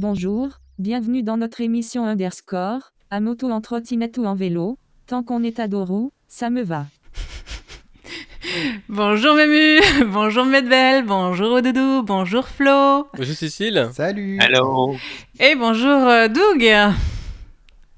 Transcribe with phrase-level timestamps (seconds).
[0.00, 5.42] Bonjour, bienvenue dans notre émission Underscore, à moto en trottinette ou en vélo, tant qu'on
[5.42, 6.86] est à dos roues, ça me va.
[8.88, 13.06] Bonjour Mému, bonjour Medbel, bonjour Doudou, bonjour Flo.
[13.14, 13.90] Bonjour Cécile.
[13.92, 14.38] Salut.
[14.40, 14.96] Hello.
[15.38, 16.66] Et bonjour euh, Doug,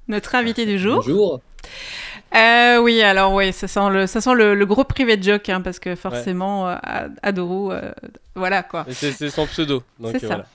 [0.09, 0.95] notre invité du jour.
[0.95, 1.39] Bonjour.
[2.35, 5.47] Euh, oui, alors oui, ça sent le, ça sent le, le gros privé de joke,
[5.47, 6.75] hein, parce que forcément, euh,
[7.37, 7.93] roues, euh,
[8.35, 8.85] voilà quoi.
[8.89, 9.83] C'est c'est son pseudo.
[10.11, 10.27] C'est ça.
[10.27, 10.45] voilà.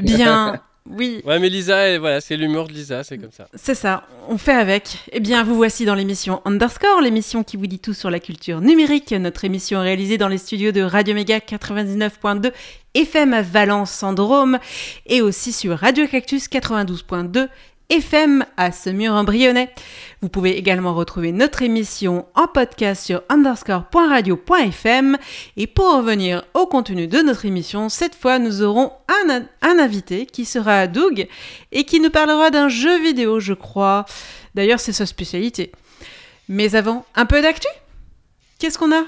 [0.00, 3.48] Bien, oui, Ouais, mais Lisa, voilà, c'est l'humour de Lisa, c'est comme ça.
[3.54, 4.98] c'est ça, on fait avec.
[5.12, 8.60] Eh bien, vous voici dans l'émission Underscore, l'émission qui vous dit tout sur la culture
[8.60, 9.12] numérique.
[9.12, 12.52] Notre émission est réalisée dans les studios de Radio Méga 99.2
[12.94, 14.58] FM à Valence Syndrome
[15.06, 17.48] et aussi sur Radio Cactus 92.2
[17.88, 19.72] FM à Semur-en-Brionnais.
[20.20, 25.18] Vous pouvez également retrouver notre émission en podcast sur underscore.radio.fm.
[25.56, 30.26] Et pour revenir au contenu de notre émission, cette fois nous aurons un, un invité
[30.26, 31.28] qui sera Doug
[31.72, 34.04] et qui nous parlera d'un jeu vidéo, je crois.
[34.54, 35.70] D'ailleurs, c'est sa spécialité.
[36.48, 37.68] Mais avant, un peu d'actu?
[38.58, 39.04] Qu'est-ce qu'on a?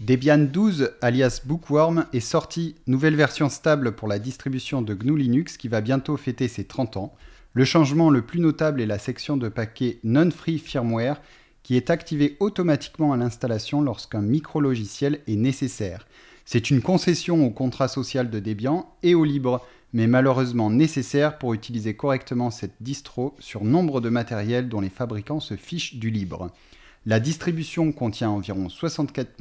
[0.00, 2.74] Debian 12, alias Bookworm, est sorti.
[2.88, 6.96] Nouvelle version stable pour la distribution de GNU Linux qui va bientôt fêter ses 30
[6.96, 7.14] ans.
[7.54, 11.20] Le changement le plus notable est la section de paquets non-free firmware
[11.62, 16.06] qui est activée automatiquement à l'installation lorsqu'un micro-logiciel est nécessaire.
[16.44, 21.52] C'est une concession au contrat social de Debian et au libre, mais malheureusement nécessaire pour
[21.52, 26.50] utiliser correctement cette distro sur nombre de matériels dont les fabricants se fichent du libre.
[27.04, 29.36] La distribution contient environ 64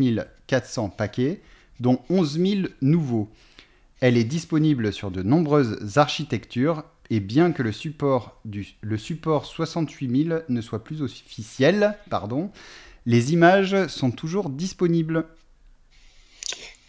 [0.48, 1.42] 400 paquets,
[1.80, 3.30] dont 11 000 nouveaux.
[4.02, 9.46] Elle est disponible sur de nombreuses architectures, et bien que le support, du, le support
[9.46, 12.52] 68 000 ne soit plus officiel, pardon,
[13.06, 15.28] les images sont toujours disponibles.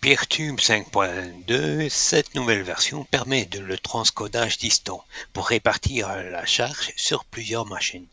[0.01, 7.25] PeerTube 5.2, cette nouvelle version permet de le transcodage distant pour répartir la charge sur
[7.25, 8.07] plusieurs machines.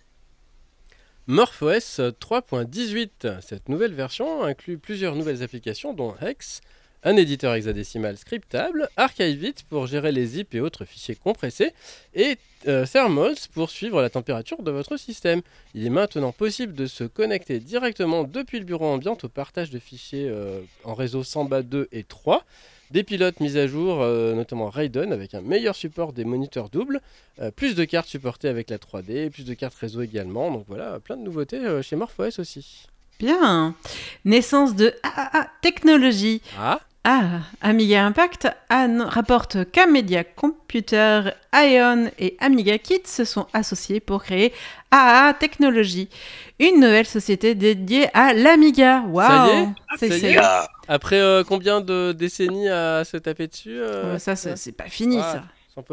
[1.27, 3.39] MorphOS 3.18.
[3.41, 6.61] Cette nouvelle version inclut plusieurs nouvelles applications, dont Hex,
[7.03, 11.73] un éditeur hexadécimal scriptable, Archivit pour gérer les zip et autres fichiers compressés,
[12.13, 12.37] et
[12.67, 15.41] euh, Thermals pour suivre la température de votre système.
[15.73, 19.79] Il est maintenant possible de se connecter directement depuis le bureau ambiant au partage de
[19.79, 22.45] fichiers euh, en réseau Samba 2 et 3.
[22.91, 27.01] Des pilotes mis à jour, euh, notamment Raiden, avec un meilleur support des moniteurs doubles,
[27.39, 30.51] euh, plus de cartes supportées avec la 3D, plus de cartes réseau également.
[30.51, 32.87] Donc voilà, plein de nouveautés euh, chez MorphOS aussi.
[33.19, 33.75] Bien.
[34.25, 36.41] Naissance de AAA Technologies.
[36.57, 44.01] Ah Ah, Amiga Impact Anne rapporte qu'Amedia Computer, Ion et Amiga Kit se sont associés
[44.01, 44.53] pour créer
[44.91, 46.09] AAA Technologies,
[46.59, 49.01] une nouvelle société dédiée à l'Amiga.
[49.07, 49.67] Waouh Ça y est
[49.97, 53.79] C'est- Ça y c'est- est Ah, Après euh, combien de décennies à se taper dessus
[53.79, 55.31] euh, ça, c'est pas fini, Ah.
[55.31, 55.43] ça.
[55.75, 55.83] Sans.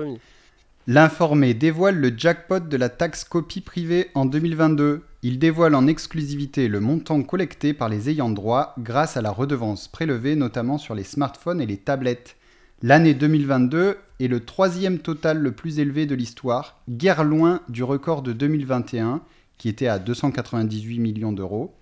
[0.88, 5.02] L'informé dévoile le jackpot de la taxe copie privée en 2022.
[5.24, 9.88] Il dévoile en exclusivité le montant collecté par les ayants droit grâce à la redevance
[9.88, 12.36] prélevée notamment sur les smartphones et les tablettes.
[12.84, 18.22] L'année 2022 est le troisième total le plus élevé de l'histoire, guère loin du record
[18.22, 19.22] de 2021
[19.58, 21.74] qui était à 298 millions d'euros.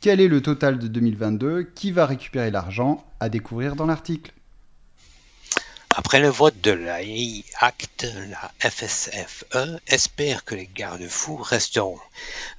[0.00, 3.04] Quel est le total de 2022 Qui va récupérer l'argent?
[3.18, 4.35] À découvrir dans l'article.
[5.98, 11.98] Après le vote de la AI Act, la FSFE espère que les garde-fous resteront.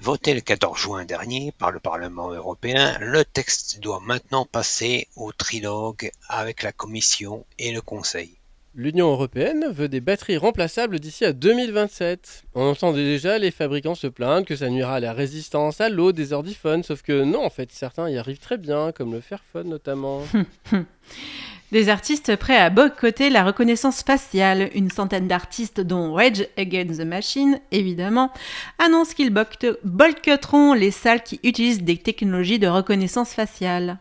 [0.00, 5.30] Voté le 14 juin dernier par le Parlement européen, le texte doit maintenant passer au
[5.30, 8.38] trilogue avec la Commission et le Conseil.
[8.74, 12.42] L'Union européenne veut des batteries remplaçables d'ici à 2027.
[12.56, 16.10] On entend déjà les fabricants se plaindre que ça nuira à la résistance à l'eau
[16.10, 19.68] des ordiphones, sauf que non, en fait, certains y arrivent très bien, comme le Fairphone
[19.68, 20.22] notamment.
[21.70, 24.70] Des artistes prêts à boycotter la reconnaissance faciale.
[24.74, 28.32] Une centaine d'artistes, dont Rage Against the Machine, évidemment,
[28.78, 33.98] annoncent qu'ils boycott- boycotteront les salles qui utilisent des technologies de reconnaissance faciale.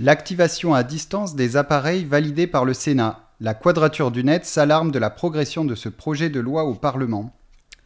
[0.00, 3.28] L'activation à distance des appareils validés par le Sénat.
[3.38, 7.32] La quadrature du net s'alarme de la progression de ce projet de loi au Parlement.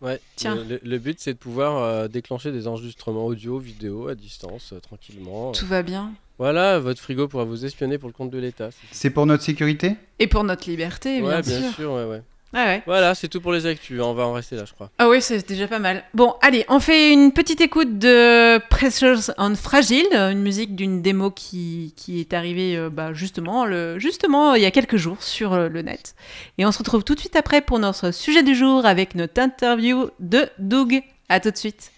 [0.00, 0.56] Ouais, Tiens.
[0.82, 5.52] Le, but c'est de pouvoir euh, déclencher des enregistrements audio, vidéo à distance, euh, tranquillement.
[5.52, 6.12] Tout va bien.
[6.38, 8.68] Voilà, votre frigo pourra vous espionner pour le compte de l'État.
[8.92, 9.96] C'est pour notre sécurité?
[10.18, 11.92] Et pour notre liberté, ouais, bien, sûr.
[11.92, 12.22] ouais, ouais.
[12.52, 12.82] Ah ouais.
[12.86, 14.00] Voilà, c'est tout pour les actus.
[14.00, 14.90] On va en rester là, je crois.
[14.98, 16.04] Ah oui, c'est déjà pas mal.
[16.14, 21.30] Bon, allez, on fait une petite écoute de Precious on Fragile, une musique d'une démo
[21.30, 25.54] qui, qui est arrivée euh, bah, justement, le, justement il y a quelques jours sur
[25.54, 26.14] euh, le net.
[26.56, 29.40] Et on se retrouve tout de suite après pour notre sujet du jour avec notre
[29.40, 31.02] interview de Doug.
[31.28, 31.90] À tout de suite.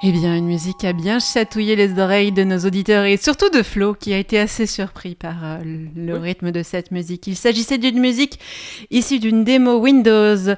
[0.00, 3.64] Eh bien, une musique a bien chatouillé les oreilles de nos auditeurs et surtout de
[3.64, 6.20] Flo, qui a été assez surpris par euh, le Oui.
[6.20, 7.26] rythme de cette musique.
[7.26, 8.38] Il s'agissait d'une musique
[8.92, 10.54] issue d'une démo Windows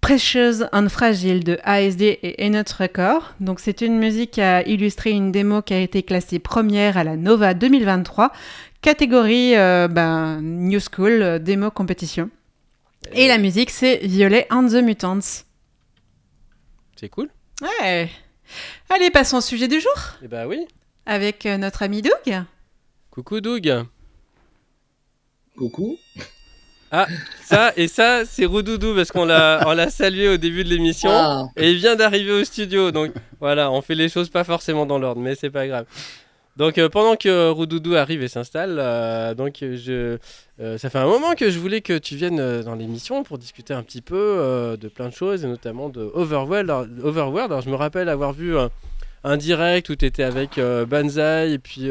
[0.00, 3.34] Precious and Fragile de ASD et Enot Record.
[3.40, 7.02] Donc, c'est une musique qui a illustré une démo qui a été classée première à
[7.02, 8.30] la Nova 2023,
[8.80, 12.30] catégorie euh, ben, New School, euh, démo compétition.
[13.12, 15.42] Et la musique, c'est Violet and the Mutants.
[16.94, 17.28] C'est cool.
[17.60, 18.08] Ouais.
[18.90, 20.66] Allez, passons au sujet du jour Eh bah oui.
[21.06, 22.44] avec euh, notre ami Doug.
[23.10, 23.84] Coucou Doug.
[25.56, 25.96] Coucou.
[27.42, 31.08] Ça et ça, c'est Roudoudou parce qu'on l'a, on l'a salué au début de l'émission
[31.10, 32.90] Ah, et il vient d'arriver au studio.
[32.90, 35.86] Donc voilà, on fait les choses pas forcément dans l'ordre, mais c'est pas grave.
[36.56, 40.18] Donc euh, pendant que Roudoudou arrive et s'installe, euh, donc je,
[40.60, 43.72] euh, ça fait un moment que je voulais que tu viennes dans l'émission pour discuter
[43.72, 46.68] un petit peu de plein de choses et notamment de Overworld.
[46.68, 48.70] Alors, Overworld, alors je me rappelle avoir vu un,
[49.24, 51.88] un direct où tu étais avec Banzai et puis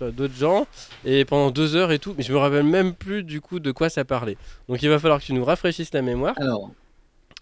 [0.00, 0.66] d'autres gens
[1.04, 3.70] et pendant deux heures et tout, mais je me rappelle même plus du coup de
[3.70, 4.36] quoi ça parlait.
[4.68, 6.34] Donc il va falloir que tu nous rafraîchisses la mémoire.
[6.36, 6.70] alors,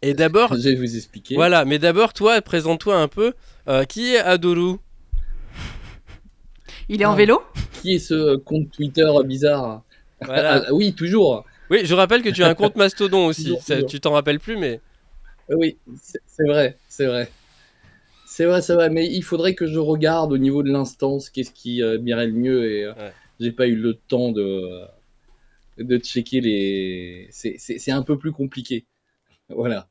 [0.03, 1.35] Et d'abord, je vais vous expliquer.
[1.35, 3.33] voilà, mais d'abord toi, présente-toi un peu.
[3.89, 4.77] Qui est Adoru?
[6.89, 7.17] Il est en Ah.
[7.17, 7.43] vélo
[7.83, 9.83] Qui est ce compte Twitter bizarre?
[10.23, 10.65] Voilà.
[10.69, 11.45] Ah, Oui, toujours.
[11.71, 13.45] Oui, je rappelle que tu as un compte Mastodon aussi.
[13.45, 13.91] Toujours, Ça, toujours.
[13.91, 14.81] tu t'en rappelles plus, mais
[15.51, 17.31] Ah Oui, c'est vrai, c'est vrai.
[18.27, 21.51] C'est vrai, c'est vrai, mais il faudrait que je regarde au niveau de l'instance qu'est-ce
[21.51, 23.13] qui euh, m'irait le mieux et euh, Ouais.
[23.41, 24.83] j'ai pas eu le temps de,
[25.79, 27.27] de checker les.
[27.31, 28.87] C'est- C'est c'est un peu plus compliqué.
[29.49, 29.89] Voilà.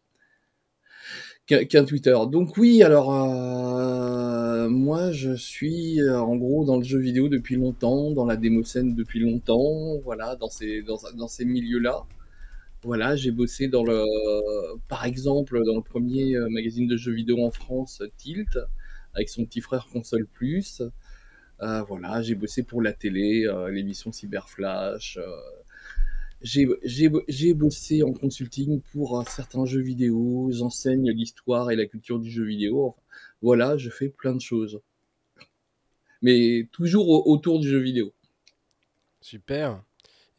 [1.47, 2.13] Qu'un Twitter.
[2.29, 7.55] Donc, oui, alors, euh, moi, je suis euh, en gros dans le jeu vidéo depuis
[7.55, 12.03] longtemps, dans la démo scène depuis longtemps, voilà, dans ces, dans, dans ces milieux-là.
[12.83, 14.03] Voilà, j'ai bossé dans le,
[14.89, 18.59] par exemple, dans le premier euh, magazine de jeux vidéo en France, Tilt,
[19.13, 20.81] avec son petit frère Console Plus.
[21.59, 25.17] Voilà, j'ai bossé pour la télé, l'émission Cyberflash.
[26.41, 31.71] Euh, j'ai j'ai bo- j'ai bossé en consulting pour un certain jeu vidéo, j'enseigne l'histoire
[31.71, 32.87] et la culture du jeu vidéo.
[32.87, 33.01] Enfin,
[33.41, 34.81] voilà, je fais plein de choses.
[36.21, 38.13] Mais toujours au- autour du jeu vidéo.
[39.21, 39.81] Super.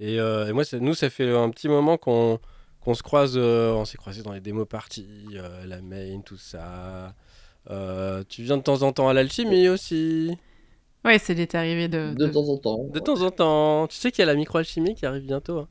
[0.00, 2.38] Et, euh, et moi, nous, ça fait un petit moment qu'on
[2.80, 3.34] qu'on se croise.
[3.36, 7.14] euh, on s'est croisés dans les démos parties, euh, la main, tout ça.
[7.70, 10.36] Euh, tu viens de temps en temps à l'alchimie aussi.
[11.04, 12.14] Ouais, c'est l'été arrivé de.
[12.14, 12.84] De de- temps en temps.
[12.84, 13.86] De temps en temps.
[13.88, 15.58] Tu sais qu'il y a la microalchimie qui arrive bientôt.
[15.58, 15.68] hein.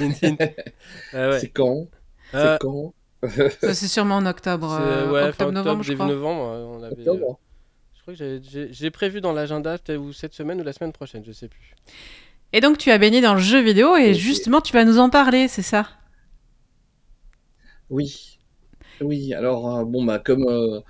[1.12, 1.40] Ah ouais.
[1.40, 1.86] C'est quand?
[2.34, 2.94] Euh, C'est quand?
[3.58, 4.68] Ça, c'est sûrement en octobre.
[4.70, 6.06] c'est, euh, ouais, octobre, novembre, je début crois.
[6.06, 6.42] novembre.
[6.52, 7.40] euh, on avait, euh, Octobre
[7.94, 8.40] je crois que
[8.72, 11.74] j'ai- prévu dans l'agenda ou cette semaine ou la semaine prochaine, je sais plus.
[12.52, 15.10] Et donc, tu as baigné dans le jeu vidéo et justement, tu vas nous en
[15.10, 15.88] parler, c'est ça?
[17.88, 18.38] Oui.
[19.00, 20.46] Oui, alors, euh, bon, bah, comme.
[20.48, 20.80] euh,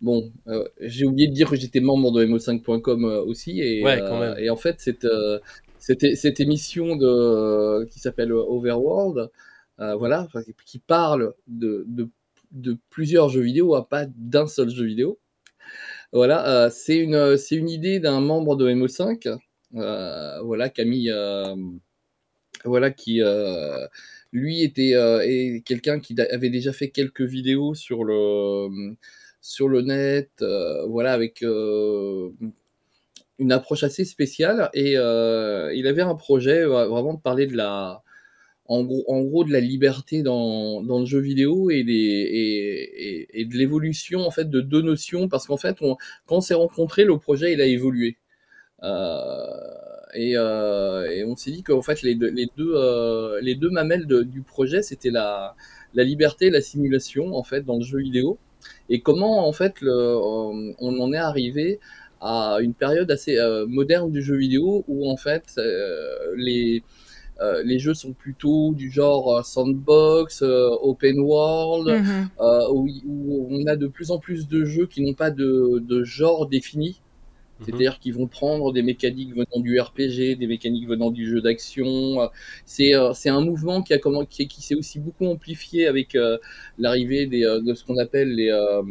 [0.00, 3.60] bon, euh, j'ai oublié de dire que j'étais membre de mo5.com euh, aussi.
[3.60, 4.38] Et, Ouais, quand euh, même.
[4.38, 5.40] et en fait, euh,
[5.80, 6.98] cette, émission
[7.86, 9.30] qui s'appelle Overworld,
[9.80, 10.28] euh, voilà,
[10.66, 11.86] qui parle de,
[12.90, 15.18] plusieurs jeux vidéo, hein, pas d'un seul jeu vidéo.
[16.12, 19.38] Voilà, euh, c'est une, une idée d'un membre de MO5,
[19.76, 21.12] euh, voilà, Camille,
[22.64, 23.22] voilà, qui
[24.32, 28.68] lui était quelqu'un qui avait déjà fait quelques vidéos sur le
[29.40, 30.44] sur le net,
[30.88, 31.42] voilà, avec
[33.40, 37.56] une approche assez spéciale et euh, il avait un projet euh, vraiment de parler de
[37.56, 38.02] la
[38.66, 43.40] en gros, en gros de la liberté dans, dans le jeu vidéo et, des, et,
[43.40, 46.54] et, de l'évolution en fait de deux notions parce qu'en fait on, quand on s'est
[46.54, 48.18] rencontrés le projet il a évolué.
[48.82, 49.46] Euh,
[50.14, 50.36] et,
[51.24, 55.10] on s'est dit qu'en fait les deux, les deux, les deux mamelles du projet c'était
[55.10, 55.56] la,
[55.94, 58.38] la liberté la simulation en fait dans le jeu vidéo.
[58.90, 61.80] Et comment en fait on en est arrivé
[62.20, 66.82] à une période assez euh, moderne du jeu vidéo où en fait euh, les
[67.40, 72.28] euh, les jeux sont plutôt du genre euh, sandbox, euh, open world, Mhm.
[72.40, 75.78] euh, où, où on a de plus en plus de jeux qui n'ont pas de,
[75.80, 77.00] de genre défini.
[77.60, 77.66] Mhm.
[77.66, 82.30] C'est-à-dire qu'ils vont prendre des mécaniques venant du RPG, des mécaniques venant du jeu d'action.
[82.66, 86.38] C'est c'est un mouvement qui, a comment, qui, qui s'est aussi beaucoup amplifié avec euh,
[86.78, 88.82] l'arrivée de ce qu'on appelle les, euh,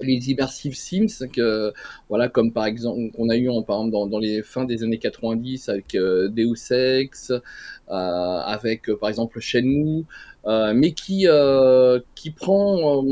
[0.00, 1.72] les immersive sims, que,
[2.08, 4.98] voilà, comme par exemple qu'on a eu en, par exemple dans, les fins des années
[4.98, 7.40] 90 avec euh, Deus Ex, euh,
[7.88, 10.04] avec euh, par exemple Shenmue,
[10.46, 11.26] mais qui,
[12.14, 13.04] qui prend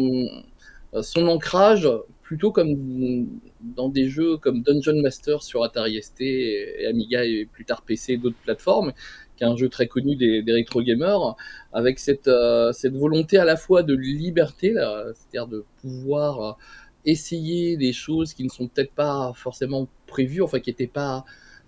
[1.03, 1.89] son ancrage
[2.23, 3.29] plutôt comme
[3.61, 7.83] dans des jeux comme Dungeon Master sur Atari ST et, et Amiga et plus tard
[7.83, 8.93] PC et d'autres plateformes,
[9.41, 11.35] qui est un jeu très connu des, des rétro gamers,
[11.73, 16.53] avec cette, euh, cette volonté à la fois de liberté, c'est-à-dire de pouvoir euh,
[17.07, 21.25] essayer des choses qui ne sont peut-être pas forcément prévues, enfin qui n'étaient pas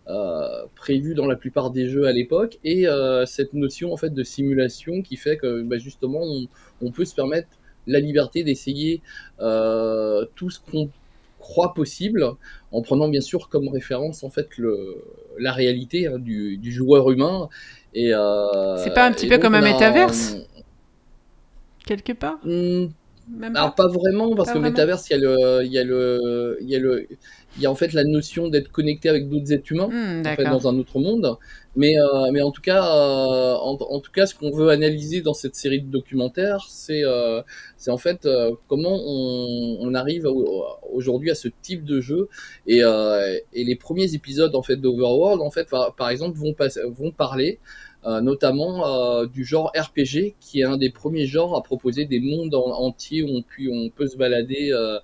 [0.08, 2.86] euh, prévues dans la plupart des jeux à l'époque, et
[3.24, 6.20] cette notion en fait de simulation qui fait que bah, justement
[6.82, 7.48] on, peut se permettre
[7.86, 9.00] la liberté d'essayer
[9.38, 10.90] tout ce qu'on
[11.42, 12.24] croit possible,
[12.70, 15.04] en prenant bien sûr comme référence en fait le,
[15.38, 17.48] la réalité hein, du, du joueur humain.
[17.92, 20.36] Et euh, C'est pas un petit et peu comme un métaverse
[21.84, 22.86] Quelque part Hmm,
[23.36, 24.70] Même alors pas pas vraiment parce Pas que vraiment.
[24.70, 27.06] métaverse il y a le il y a le il y a le
[27.56, 30.32] il y a en fait la notion d'être connecté avec d'autres êtres humains Hmm, en
[30.34, 31.36] fait, dans un autre monde.
[31.74, 35.22] Mais, euh, mais en, tout cas, euh, en, en tout cas, ce qu'on veut analyser
[35.22, 37.40] dans cette série de documentaires, c'est euh,
[37.78, 42.28] c'est en fait euh, comment on, on arrive au- aujourd'hui à ce type de jeu.
[42.66, 46.52] Et, euh, et les premiers épisodes en fait d'Overworld, en fait, par, par exemple, vont,
[46.54, 47.58] pas- vont parler
[48.04, 52.54] notamment euh, du genre RPG, qui est un des premiers genres à proposer des mondes
[52.54, 54.98] en- entiers où on, on peut se balader euh,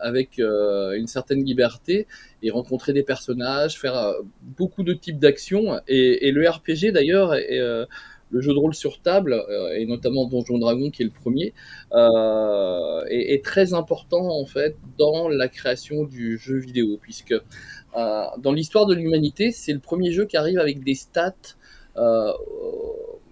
[0.00, 2.06] avec, euh, une certaine liberté
[2.42, 5.80] et rencontrer des personnages, faire euh, beaucoup de types d'actions.
[5.88, 7.86] Et, le RPG d'ailleurs, euh,
[8.30, 11.54] le jeu de rôle sur table, euh, et notamment Donjon Dragon qui est le premier,
[11.92, 18.52] euh, est, très important en fait dans la création du jeu vidéo, puisque euh, dans
[18.52, 21.63] l'histoire de l'humanité, c'est le premier jeu qui arrive avec des stats euh,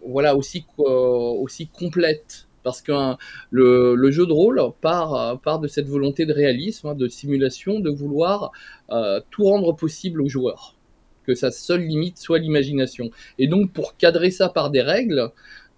[0.04, 2.46] voilà, aussi, co- aussi complètes.
[2.62, 3.18] Parce que hein,
[3.50, 7.80] le, le jeu de rôle part, part de cette volonté de réalisme, hein, de simulation,
[7.80, 8.52] de vouloir
[8.90, 10.76] euh, tout rendre possible aux joueurs.
[11.26, 13.10] Que sa seule limite soit l'imagination.
[13.38, 15.30] Et donc, pour cadrer ça par des règles,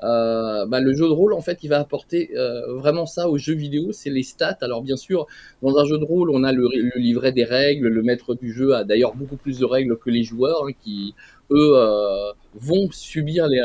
[0.03, 3.39] euh, bah, le jeu de rôle, en fait, il va apporter euh, vraiment ça aux
[3.39, 4.59] jeux vidéo, c'est les stats.
[4.61, 5.27] Alors, bien sûr,
[5.63, 8.53] dans un jeu de rôle, on a le, le livret des règles, le maître du
[8.53, 11.15] jeu a d'ailleurs beaucoup plus de règles que les joueurs, hein, qui,
[11.51, 13.63] eux, euh, vont subir les,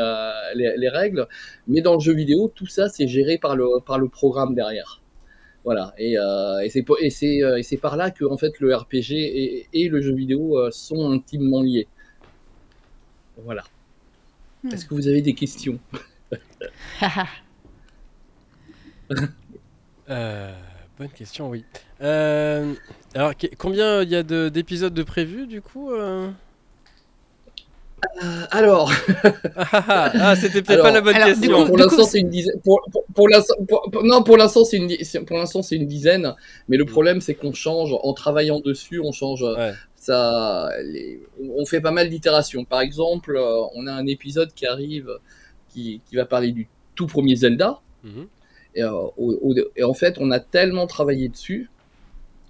[0.54, 1.26] les, les règles.
[1.66, 5.00] Mais dans le jeu vidéo, tout ça, c'est géré par le, par le programme derrière.
[5.62, 6.14] Voilà, et,
[6.64, 9.66] et c'est po- et c'est et c'est par là que en fait le RPG et,
[9.74, 11.86] et le jeu vidéo sont intimement liés.
[13.44, 13.64] Voilà.
[14.64, 14.70] Hmm.
[14.72, 15.78] Est-ce que vous avez des questions?
[20.08, 20.52] Euh,
[20.98, 21.64] bonne question, oui.
[22.02, 22.74] Euh,
[23.14, 26.30] alors, combien il y a de- d'épisodes de prévus du coup euh
[28.24, 28.90] Euh, Alors,
[29.56, 31.62] Ah, ah, c'était peut-être pas la bonne alors, du question.
[31.62, 32.58] coup- pour l'instant c'est une dizaine.
[32.64, 35.86] Pour, pour, pour l'instant, pour- pour- non, pour l'instant c'est une, pour l'instant c'est une
[35.86, 36.34] dizaine.
[36.68, 36.88] Mais le Mm.
[36.88, 39.42] problème c'est qu'on change en travaillant dessus, on change.
[39.42, 39.72] Ouais.
[39.96, 41.20] Ça, les-
[41.56, 42.64] on fait pas mal d'itérations.
[42.64, 45.10] Par exemple, euh, on a un épisode qui arrive
[45.72, 47.80] qui, qui va parler du tout premier Zelda.
[48.04, 48.26] Mhm.
[48.74, 51.70] Et, euh, au- au- et en fait, on a tellement travaillé dessus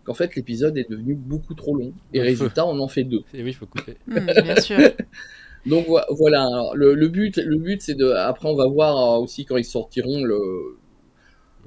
[0.05, 1.93] qu'en fait l'épisode est devenu beaucoup trop long.
[2.13, 3.23] Et résultat, on en fait deux.
[3.35, 3.97] Et oui, il faut couper.
[4.07, 4.79] Hmm, bien sûr.
[5.67, 8.11] Donc vo- voilà, Alors, le, le but, le but c'est de.
[8.13, 10.39] Après, on va voir euh, aussi quand ils sortiront le.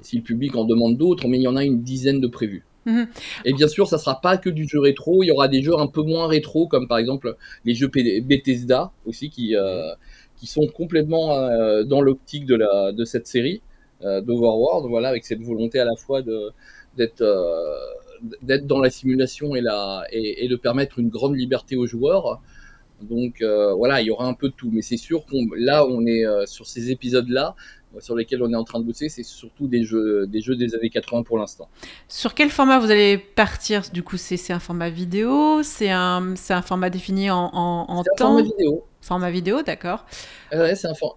[0.02, 2.64] Si le public en demande d'autres, mais il y en a une dizaine de prévus.
[2.86, 3.06] Mhm.
[3.46, 5.22] Et bien sûr, ça sera pas que du jeu rétro.
[5.22, 8.20] Il y aura des jeux un peu moins rétro, comme par exemple les jeux P-
[8.20, 9.92] Bethesda aussi, qui euh,
[10.46, 13.62] sont complètement euh, dans l'optique de de cette série
[14.02, 14.86] euh, d'Overworld.
[14.88, 16.50] Voilà, avec cette volonté à la fois euh,
[16.96, 22.40] d'être dans la simulation et la et, de permettre une grande liberté aux joueurs.
[23.02, 26.06] Donc voilà, il y aura un peu de tout, mais c'est sûr qu'on là on
[26.06, 29.66] est sur ces épisodes-là euh, sur lesquels on est en train de bosser, c'est surtout
[29.68, 31.68] des jeux des jeux des années 80 pour l'instant.
[32.08, 33.82] Sur quel format vous allez partir?
[33.92, 38.10] Du coup, c'est un format vidéo C'est un, un format défini en, en, en C'est
[38.10, 38.28] un temps?
[38.36, 38.84] format vidéo.
[39.00, 40.04] Format vidéo, d'accord.
[40.50, 41.16] Ah ouais, c'est un, for-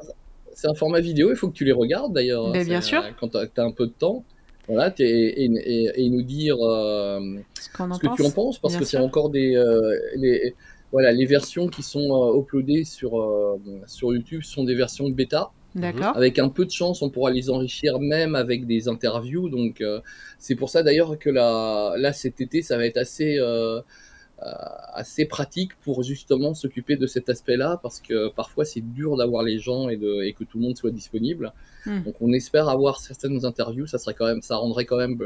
[0.54, 2.44] c'est un format vidéo, il faut que tu les regardes d'ailleurs.
[2.54, 3.04] Ben, bien sûr.
[3.04, 4.24] euh, Quand tu as, un peu de temps.
[4.68, 7.20] Voilà, et, et, et nous dire euh,
[7.62, 7.70] Ce
[8.00, 8.16] que pense.
[8.18, 9.56] tu en penses, parce Bien que c'est encore des.
[9.56, 10.56] euh, les,
[10.92, 13.58] voilà, les versions qui sont euh, uploadées sur, euh,
[13.88, 15.52] sur YouTube sont des versions bêta.
[15.78, 16.18] D'accord.
[16.18, 19.48] Avec un peu de chance, on pourra les enrichir même avec des interviews.
[19.48, 20.02] Donc, euh,
[20.40, 24.52] c'est pour ça d'ailleurs que là, là, cet été, ça va être assez, euh, euh,
[24.94, 29.60] assez pratique pour justement s'occuper de cet aspect-là, parce que parfois c'est dur d'avoir les
[29.60, 31.54] gens et, de, et que tout le monde soit disponible.
[31.86, 32.02] Hmm.
[32.04, 33.86] Donc, on espère avoir certaines interviews.
[33.86, 35.20] Ça serait quand même, ça rendrait quand même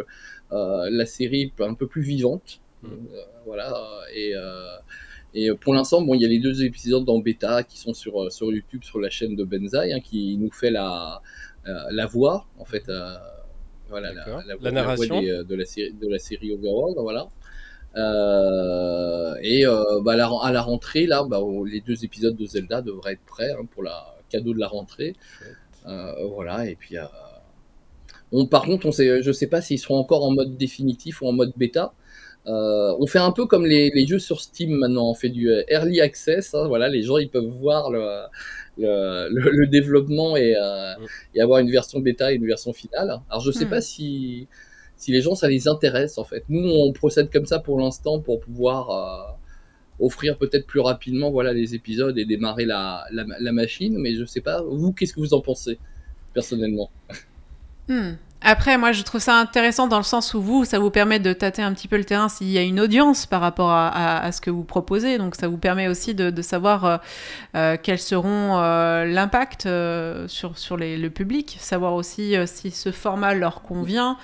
[0.51, 2.59] euh, la série un peu plus vivante.
[2.83, 2.87] Hmm.
[2.87, 3.73] Euh, voilà.
[4.13, 4.75] Et euh,
[5.33, 8.23] et pour l'instant, bon, il y a les deux épisodes en bêta qui sont sur,
[8.23, 11.21] euh, sur YouTube, sur la chaîne de Benzaï, hein, qui nous fait la,
[11.67, 13.15] euh, la voix, en fait, euh,
[13.89, 14.23] voilà, la,
[14.55, 15.21] voix narration.
[15.21, 17.27] des, euh, de, la série, de la série Overworld, voilà.
[17.97, 22.45] Euh, et euh, bah, la- à la rentrée, là, bah, on- les deux épisodes de
[22.45, 25.15] Zelda devraient être prêts hein, pour la cadeau de la rentrée.
[25.87, 26.97] Euh, voilà, et puis.
[26.97, 27.03] euh,
[28.31, 31.27] on, par contre, on sait, je sais pas s'ils seront encore en mode définitif ou
[31.27, 31.93] en mode bêta.
[32.47, 35.49] Euh, on fait un peu comme les, les jeux sur Steam maintenant, on fait du
[35.51, 36.53] euh, early access.
[36.55, 38.01] hein, voilà, les gens ils peuvent voir le,
[38.79, 41.05] le, le- le développement et, euh, Mm.
[41.35, 43.21] et avoir une version bêta et une version finale.
[43.29, 43.69] Alors je sais Mm.
[43.69, 44.47] pas si,
[44.97, 46.43] si les gens ça les intéresse en fait.
[46.49, 51.53] Nous on procède comme ça pour l'instant pour pouvoir euh, offrir peut-être plus rapidement voilà
[51.53, 53.97] les épisodes et démarrer la, la, la machine.
[53.99, 55.77] Mais je sais pas, vous qu'est-ce que vous en pensez
[56.33, 56.89] personnellement?
[57.87, 58.13] Hmm.
[58.43, 61.31] Après, moi, je trouve ça intéressant dans le sens où vous, ça vous permet de
[61.31, 64.25] tâter un petit peu le terrain s'il y a une audience par rapport à, à-
[64.25, 65.19] à ce que vous proposez.
[65.19, 66.97] Donc, ça vous permet aussi de, de savoir euh,
[67.55, 72.91] euh, quels seront euh, l'impact euh, sur, sur les- le public, savoir aussi si ce
[72.91, 74.17] format leur convient.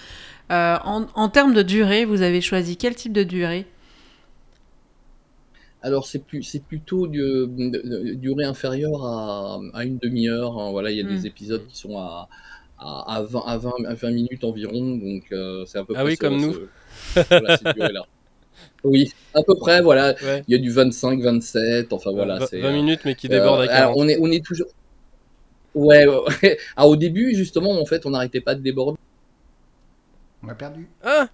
[0.49, 3.67] En, en termes de durée, vous avez choisi quel type de durée?
[5.81, 7.45] Alors c'est plus c'est plutôt du, de-
[7.83, 10.57] de- durée inférieure à, à une demi-heure.
[10.59, 10.71] hein.
[10.71, 12.27] Voilà, il y a des épisodes qui sont à,
[12.79, 16.01] à, à 20, à, 20, à 20 minutes environ, donc euh, c'est à peu Ah
[16.01, 16.53] près oui, comme nous.
[16.53, 18.05] ce- voilà, cette durée-là.
[18.83, 20.15] Oui, à peu près, voilà.
[20.23, 20.43] Ouais.
[20.47, 22.37] Il y a du 25, 27, enfin voilà.
[22.39, 23.77] Vingt- c'est, 20 euh, minutes, mais qui déborde à euh, 40.
[23.77, 24.67] alors, on est on est toujours.
[25.75, 26.57] Ouais, ouais, ouais.
[26.75, 28.97] Alors, au début, justement, en fait, on n'arrêtait pas de déborder.
[30.43, 30.87] On a perdu.
[31.03, 31.27] Ah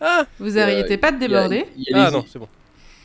[0.00, 2.16] Ah Vous n'arrêtez Euh, pas de il y a- déborder il y a Ah les-
[2.16, 2.48] non, c'est bon.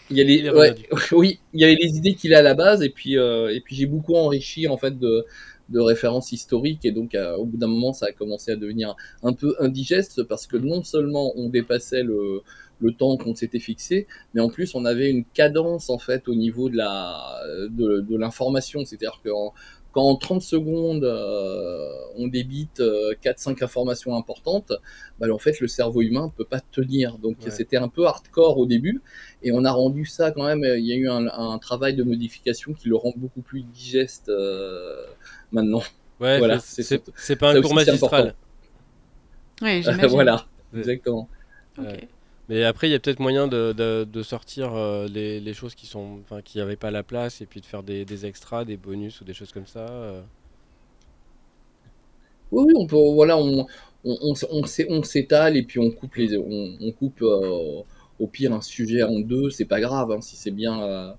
[0.09, 0.85] Il y a Il les, ouais, revenu.
[1.13, 3.59] oui, il y avait les idées qu'il a à la base et puis euh, et
[3.61, 5.25] puis j'ai beaucoup enrichi en fait de,
[5.69, 8.95] de références historiques et donc euh, au bout d'un moment ça a commencé à devenir
[9.23, 14.41] un peu indigeste parce que non seulement on dépassait le temps qu'on s'était fixé, mais
[14.41, 18.85] en plus on avait une cadence en fait au niveau de la de, de l'information,
[18.85, 19.29] c'est-à-dire que
[19.95, 22.81] quand en 30 secondes euh, on débite
[23.23, 24.73] 4-5 informations importantes,
[25.19, 27.17] bah, en fait le cerveau humain peut pas tenir.
[27.17, 27.49] Donc Ouais.
[27.49, 29.01] c'était un peu hardcore au début,
[29.41, 30.65] et on a rendu ça quand même.
[30.77, 34.27] Il y a eu un, un travail de modification qui le rend beaucoup plus digeste
[34.27, 35.05] euh,
[35.53, 35.81] maintenant.
[36.19, 38.35] Ouais, Voilà, c'est- pas un cours magistral.
[39.61, 40.07] Oui, j'imagine.
[40.09, 40.79] voilà, Ouais.
[40.79, 41.29] exactement.
[41.77, 42.07] Ok.
[42.49, 45.87] Mais après, il y a peut-être moyen de, de- sortir euh, les, les choses qui
[45.87, 49.21] sont, qui n'avaient pas la place et puis de faire des, des extras, des bonus
[49.21, 49.87] ou des choses comme ça.
[49.89, 50.21] euh.
[52.51, 52.95] Oui, on peut.
[53.13, 53.65] Voilà, on
[54.07, 57.81] on, on, on s'é- on s'étale et puis on coupe les, on coupe euh,
[58.19, 59.49] au pire un sujet en deux.
[59.49, 61.15] C'est pas grave hein, si c'est bien.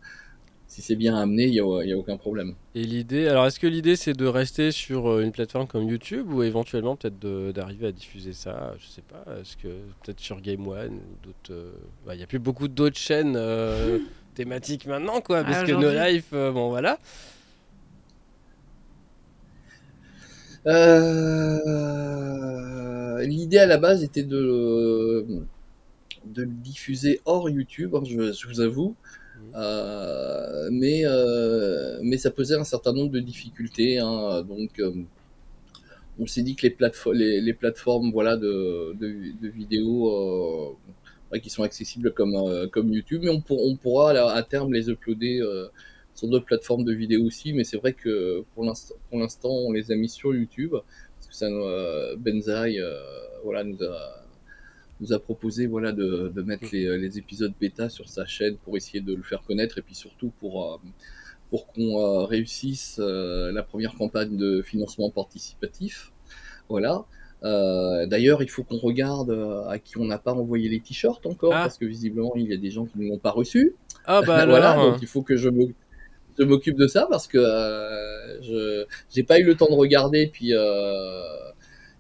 [0.77, 2.55] Euh, si c'est bien amené, il n'y a, y a aucun problème.
[2.75, 6.31] Et l'idée, alors est-ce que l'idée c'est de rester sur euh, une plateforme comme YouTube
[6.33, 7.19] ou éventuellement peut-être
[7.53, 9.69] d'arriver à diffuser ça, je sais pas, est-ce que
[10.03, 11.53] peut-être sur Game One ou d'autres.
[11.53, 11.73] euh,
[12.07, 13.99] bah, Il n'y a plus beaucoup d'autres chaînes euh,
[14.35, 15.91] thématiques maintenant quoi, Ah, parce que No.
[15.93, 16.99] Life, euh, bon voilà.
[21.97, 25.27] Euh, L'idée à la base était de,
[26.27, 28.95] de le diffuser hors YouTube, hein, je, je vous avoue.
[29.55, 33.99] Euh, mais, euh, mais ça posait un certain nombre de difficultés.
[33.99, 34.43] hein.
[34.43, 34.93] donc, euh,
[36.19, 38.95] on s'est dit que les, platefo- les, les plateformes voilà, de,
[39.49, 40.77] vidéos
[41.43, 45.43] qui sont accessibles comme, comme YouTube, mais on, pour- on pourra à, terme les uploader
[46.15, 47.53] sur d'autres plateformes de vidéos aussi.
[47.53, 51.49] Mais c'est vrai que pour l'instant, on les a mis sur YouTube parce que ça,
[52.17, 52.81] Benzaï
[53.45, 54.26] voilà, nous a
[55.01, 58.77] nous a proposé voilà, de, de mettre les, les épisodes bêta sur sa chaîne pour
[58.77, 60.79] essayer de le faire connaître et puis surtout pour, euh,
[61.51, 66.13] pour qu'on euh, réussisse euh, la première campagne de financement participatif.
[66.69, 67.05] Voilà.
[67.45, 71.25] Euh, D'ailleurs, il faut qu'on regarde euh, à qui on n'a pas envoyé les t-shirts
[71.27, 71.63] encore, Ah.
[71.63, 73.75] parce que visiblement, il y a des gens qui ne l'ont pas reçu.
[74.07, 75.75] Ah bah voilà, donc il faut que je me-
[76.39, 80.27] je m'occupe de ça parce que euh, je j'ai pas eu le temps de regarder.
[80.27, 81.23] Puis euh,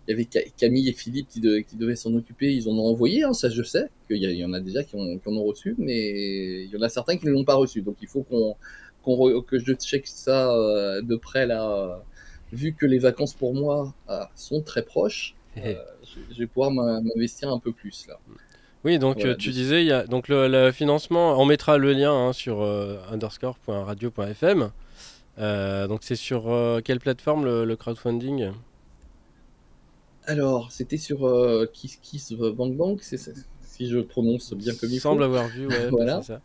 [0.06, 2.52] il y avait Ca- Camille et Philippe qui, de- qui devaient s'en occuper.
[2.54, 3.88] Ils en ont envoyé, hein, ça je sais.
[4.08, 6.82] qu'il y, en a déjà qui, ont, qui en ont reçu, mais il y en
[6.82, 7.82] a certains qui ne l'ont pas reçu.
[7.82, 8.56] Donc il faut qu'on
[9.42, 11.70] que je check ça euh, de près là.
[11.70, 11.96] euh,
[12.52, 16.70] Vu que les vacances pour moi euh, sont très proches, euh, je, je vais pouvoir
[16.70, 18.18] m'in- m'investir un peu plus là.
[18.84, 21.92] Oui, donc Voilà, tu disais, il y a donc le, le financement, on mettra le
[21.92, 24.70] lien hein, sur euh, underscore.radio.fm.
[25.38, 26.42] Donc c'est sur
[26.84, 28.52] quelle plateforme le, le crowdfunding?
[30.26, 33.30] Alors, c'était sur euh, Kiss Kiss Bank Bank, c'est ça,
[33.62, 35.24] si je prononce bien comme il Semble faut.
[35.24, 36.20] avoir vu, ouais, Voilà.
[36.22, 36.40] c'est ça.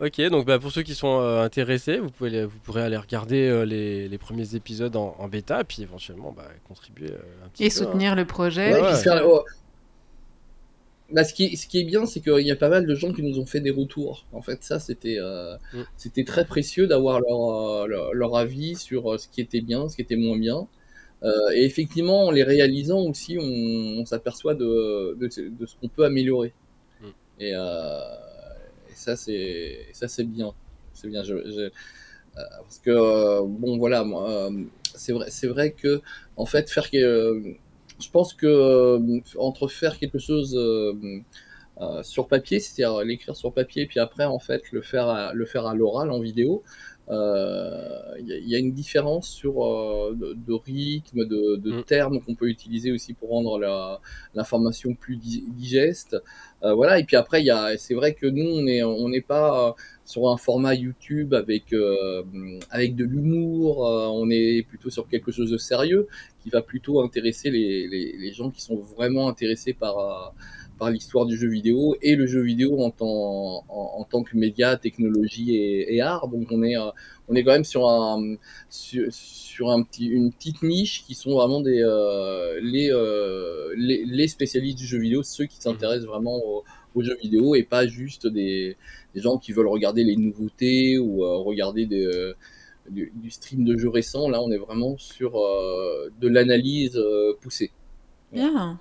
[0.00, 3.46] ok, donc bah, pour ceux qui sont euh, intéressés, vous, pouvez vous pourrez aller regarder
[3.48, 7.64] euh, les, les premiers épisodes en, en bêta, puis éventuellement bah, contribuer euh, un petit
[7.64, 7.74] Et peu.
[7.74, 7.78] hein.
[7.84, 8.72] soutenir le projet.
[8.72, 9.02] Ouais, Ouais, puis ouais.
[9.02, 9.44] faire- oh.
[11.10, 12.94] Bah, ce, qui est, ce qui est bien, c'est qu'il y a pas mal de
[12.94, 14.26] gens qui nous ont fait des retours.
[14.32, 15.82] En fait, ça, c'était euh, Mm.
[15.96, 17.50] c'était très précieux d'avoir leur,
[17.82, 20.66] euh, leur, leur avis sur euh, ce qui était bien, ce qui était moins bien.
[21.24, 25.76] Euh, et effectivement, en les réalisant aussi, on, on s'aperçoit de, de, ce- de ce
[25.76, 26.52] qu'on peut améliorer.
[27.00, 27.06] Mm.
[27.40, 28.00] Et, euh,
[28.90, 30.52] et ça, c'est ça, c'est bien.
[30.94, 31.22] C'est bien.
[31.24, 31.70] Je, je- euh,
[32.62, 34.04] parce que bon, voilà,
[34.94, 36.00] c'est vrai, c'est vrai que
[36.36, 36.88] en fait, faire
[38.00, 38.98] je pense que
[39.38, 40.56] entre faire quelque chose
[42.02, 45.66] sur papier, c'est-à-dire l'écrire sur papier, puis après en fait le faire à, le faire
[45.66, 46.62] à l'oral en vidéo,
[47.10, 51.56] euh, il y, a- il y a une différence sur euh, de, de rythme, de,
[51.56, 51.84] de Mm.
[51.84, 54.00] termes qu'on peut utiliser aussi pour rendre la-
[54.34, 56.16] l'information plus di- digeste.
[56.64, 56.98] Euh, voilà.
[56.98, 59.68] Et puis après, il y a, c'est vrai que nous, on n'est on n'est pas
[59.68, 59.72] euh,
[60.04, 62.22] sur un format YouTube avec euh,
[62.70, 63.86] avec de l'humour.
[63.86, 66.08] euh, on est plutôt sur quelque chose de sérieux
[66.42, 70.28] qui va plutôt intéresser les, les, les gens qui sont vraiment intéressés par euh,
[70.78, 74.36] par l'histoire du jeu vidéo et le jeu vidéo en tant, en, en tant que
[74.36, 76.28] média, technologie et, et art.
[76.28, 76.90] Donc on est, euh,
[77.28, 78.36] on est quand même sur, un,
[78.70, 84.04] sur, sur un petit, une petite niche qui sont vraiment des, euh, les, euh, les,
[84.04, 86.64] les spécialistes du jeu vidéo, ceux qui s'intéressent vraiment au,
[86.94, 88.76] aux jeux vidéo et pas juste des,
[89.14, 92.34] des gens qui veulent regarder les nouveautés ou euh, regarder des, euh,
[92.88, 94.28] du, du stream de jeux récents.
[94.28, 97.72] Là, on est vraiment sur euh, de l'analyse euh, poussée.
[98.32, 98.78] Bien.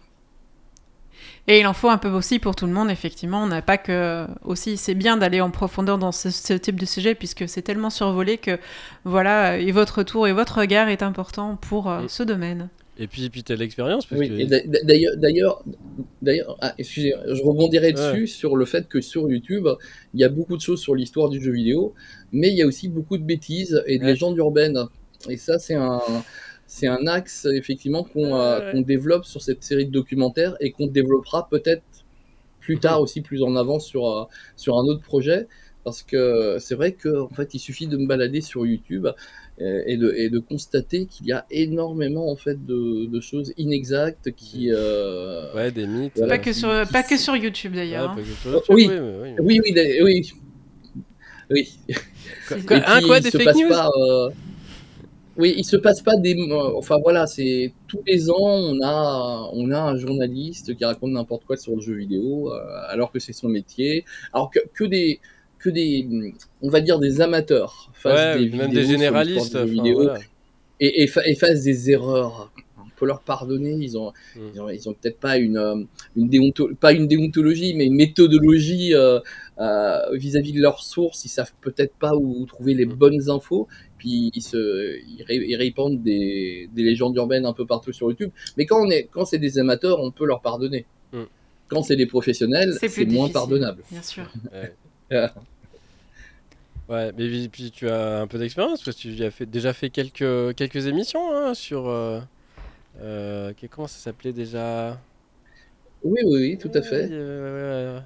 [1.49, 3.41] Et il en faut un peu aussi pour tout le monde, effectivement.
[3.43, 4.25] On n'a pas que.
[4.43, 7.89] Aussi, c'est bien d'aller en profondeur dans ce, ce type de sujet, puisque c'est tellement
[7.89, 8.59] survolé que,
[9.05, 12.67] voilà, et votre retour et votre regard est important pour euh, ce domaine.
[12.99, 14.33] Et puis, puis tu as l'expérience, Oui, que...
[14.33, 14.45] et
[14.83, 15.63] d'ailleurs, d'ailleurs,
[16.21, 17.93] d'ailleurs, ah, excusez, je rebondirai Ouais.
[17.93, 19.67] dessus sur le fait que sur YouTube,
[20.15, 21.93] il y a beaucoup de choses sur l'histoire du jeu vidéo,
[22.31, 24.09] mais il y a aussi beaucoup de bêtises et de Ouais.
[24.13, 24.79] légendes urbaines.
[25.29, 26.01] Et ça, c'est un,
[26.67, 30.87] c'est un axe effectivement qu'on euh, qu'on développe sur cette série de documentaires et qu'on
[30.87, 31.81] développera peut-être
[32.59, 34.23] plus tard aussi, plus en avant sur, euh,
[34.57, 35.47] sur un autre projet.
[35.85, 39.07] Parce que c'est vrai qu'en fait, il suffit de me balader sur YouTube
[39.61, 43.53] euh, et de, et de constater qu'il y a énormément en fait de, de choses
[43.57, 44.67] inexactes qui.
[44.69, 46.11] euh, Ouais, des mythes.
[46.17, 46.37] Voilà.
[46.37, 48.09] Pas, que sur, pas que sur YouTube, d'ailleurs.
[48.09, 48.17] Hein.
[48.67, 48.89] Oui.
[48.89, 49.35] oui, mais oui.
[49.39, 50.31] Oui, oui, d'a- oui.
[51.49, 51.79] Oui.
[52.67, 54.29] Quoi, des fake news pas, euh,
[55.37, 56.35] Oui, il se passe pas des.
[56.75, 61.45] Enfin voilà, c'est tous les ans on a on a un journaliste qui raconte n'importe
[61.45, 64.03] quoi sur le jeu vidéo, euh, alors que c'est son métier.
[64.33, 65.19] Alors que, que des
[65.59, 66.07] que des
[66.61, 69.55] on va dire des amateurs fassent Ouais, des même vidéos des généralistes.
[69.55, 70.19] enfin, vidéo voilà.
[70.79, 72.51] et, et, fa- et fassent des erreurs
[72.97, 73.71] peut leur pardonner.
[73.79, 74.11] Ils ont,
[74.53, 78.93] ils ont, ils ont peut-être pas une, une déonto- pas une déontologie, mais une méthodologie
[78.93, 79.19] euh,
[79.59, 81.23] euh, vis-à-vis de leurs sources.
[81.23, 82.93] Ils savent peut-être pas où trouver les Mm.
[82.93, 83.67] bonnes infos.
[83.97, 88.09] Puis ils se, ils, ré- ils répandent des, des légendes urbaines un peu partout sur
[88.09, 88.31] YouTube.
[88.57, 90.85] Mais quand on est, quand c'est des amateurs, on peut leur pardonner.
[91.13, 91.23] Mm.
[91.67, 93.83] Quand c'est des professionnels, C'est moins pardonnable.
[93.91, 94.31] Bien sûr.
[95.09, 95.27] Ouais.
[96.89, 99.73] Ouais, mais puis- puis tu as un peu d'expérience parce que tu as fait, déjà
[99.73, 101.87] fait quelques, quelques émissions hein, sur.
[101.89, 102.19] euh,
[103.01, 104.97] euh, comment ça s'appelait déjà?
[106.03, 107.07] Oui, oui, oui, tout à fait.
[107.11, 107.99] Euh,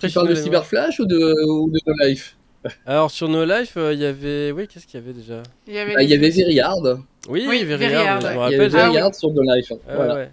[0.00, 0.34] Tu parles de.
[0.34, 2.36] Cyberflash ou de, ou de No Life?
[2.86, 4.50] Alors sur No Life, euh, il y avait.
[4.52, 5.42] Oui, qu'est-ce qu'il y avait déjà?
[5.66, 6.78] Il y avait, Bah, Il avait Veryard.
[7.28, 8.60] Oui, Oui, Veryard, Veryard, je me Il y rappelle.
[8.60, 9.72] avait j'avais- Veryard sur No Life.
[9.88, 10.14] Ah, voilà.
[10.14, 10.30] ouais.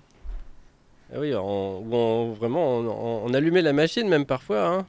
[1.14, 4.86] Ah oui, on, on- vraiment, on, on- on allumait la machine même parfois, hein,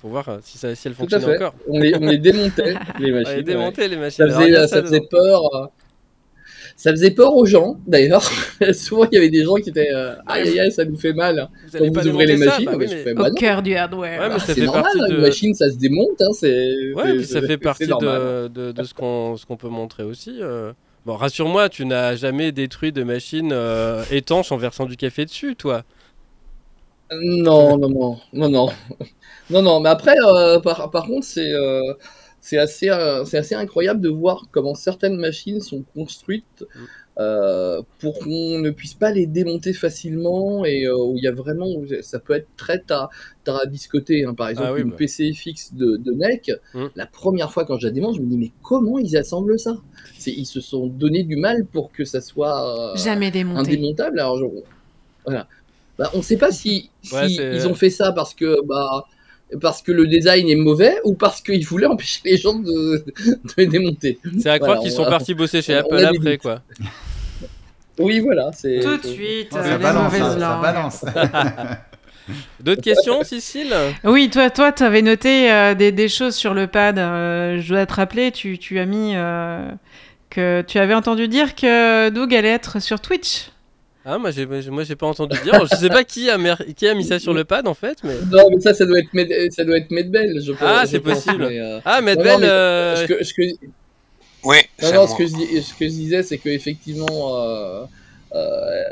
[0.00, 1.54] pour voir euh, si, ça, si elle fonctionnait encore.
[1.68, 3.26] On les, on les démontait, les On machines.
[3.26, 3.42] allait ouais.
[3.42, 4.26] démonter les Ça machines.
[4.28, 5.08] Il faisait, ça faisait dedans.
[5.10, 5.70] peur.
[6.78, 8.22] Ça faisait peur aux gens, d'ailleurs.
[8.74, 11.14] Souvent, il y avait des gens qui étaient euh, aïe aïe aïe, ça nous fait
[11.14, 11.48] mal.
[11.64, 13.28] Vous Quand allez vous pas ouvrez les ça machines, Bah oui, mais- fais, Au bah
[13.30, 14.20] non, cœur du hardware.
[14.20, 16.20] Ouais, mais ça c'est fait normal, partie hein, de- une machine, ça se démonte.
[16.20, 19.56] Hein, c'est, Ouais, c'est- puis ça fait partie de, de, de ce qu'on ce qu'on
[19.56, 20.38] peut montrer aussi.
[20.42, 20.72] euh.
[21.06, 25.56] Bon, rassure-moi, tu n'as jamais détruit de machine euh, étanche en versant du café dessus,
[25.56, 25.82] toi.
[27.12, 28.68] Non, non, non, non, non,
[29.50, 29.80] non, non.
[29.80, 31.94] Mais après, euh, par, par contre, c'est euh,
[32.48, 36.64] c'est assez, euh, c'est assez incroyable de voir comment certaines machines sont construites
[37.18, 41.32] euh, pour qu'on ne puisse pas les démonter facilement et euh, où il y a
[41.32, 41.66] vraiment,
[42.02, 43.08] ça peut être très ta-
[43.42, 44.24] tarabiscoté.
[44.24, 44.34] Hein.
[44.34, 44.96] Par exemple, Ah oui, une bah.
[44.98, 46.86] PCFX de, de NEC, Mm.
[46.94, 49.76] la première fois quand je la démonte, je me dis mais comment ils assemblent ça?
[50.18, 53.60] C'est ils se sont donné du mal pour que ça soit euh, Jamais démonté.
[53.70, 54.20] indémontable.
[54.20, 54.44] Alors, je-
[55.24, 55.48] voilà.
[55.98, 58.62] Bah, on ne sait pas si, si Ouais, c'est- ils ont fait ça parce que
[58.66, 59.06] bah
[59.60, 63.04] parce que le design est mauvais ou parce qu'ils voulaient empêcher les gens de, de
[63.56, 64.18] les démonter.
[64.40, 66.42] C'est à croire Voilà, qu'ils on sont va- partis bosser chez Apple après, doutes.
[66.42, 66.62] quoi.
[67.98, 68.50] Oui, voilà.
[68.52, 70.62] C'est Tout de suite, euh, ça les balance, mauvaises ça langues.
[70.62, 71.04] balance.
[72.60, 73.72] D'autres questions, Cécile?
[74.02, 76.98] Oui, toi, toi, tu avais noté euh, des, des choses sur le pad.
[76.98, 79.64] euh, je dois te rappeler, tu, tu as mis euh,
[80.28, 83.50] que tu avais entendu dire que Doug allait être sur Twitch.
[84.08, 85.66] Ah, moi, j'ai moi, j'ai pas entendu dire.
[85.68, 87.98] Je sais pas qui a, mer- qui a mis ça sur le pad, en fait,
[88.04, 88.14] mais...
[88.30, 90.60] Non, mais ça, ça doit être Med- ça doit être Medbel, je pense.
[90.62, 91.48] Ah, je c'est pense, possible.
[91.48, 93.42] mais, euh, Ah, non, Medbel, mais euh, ce que, ce que,
[94.44, 95.08] Oui, Non, c'est non, moi.
[95.08, 97.84] ce que, je, ce que je disais, c'est que effectivement, euh,
[98.32, 98.82] euh,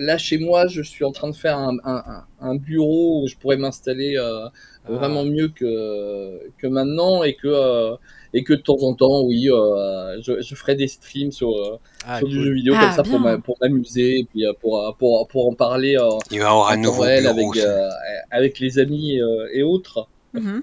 [0.00, 3.28] là chez moi, je suis en train de faire un, un- un- un bureau où
[3.28, 4.46] je pourrais m'installer euh,
[4.86, 4.92] Ah.
[4.92, 7.94] vraiment mieux que, que maintenant et que, euh,
[8.36, 11.78] et que de temps en temps, oui, euh, je, je ferai des streams sur, euh,
[12.06, 13.30] ah, sur du jeu vidéo Ah, comme ça pour bien.
[13.32, 16.48] m'a- pour m'amuser et puis euh, pour, pour, pour en parler euh, Il va y
[16.48, 17.88] avoir un nouveau avec, euh,
[18.30, 20.06] avec les amis euh, et autres.
[20.34, 20.62] Mhm.